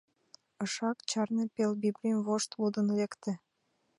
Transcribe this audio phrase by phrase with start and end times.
[0.63, 3.31] Ышак чарне, пел библийым вошт лудын лекте.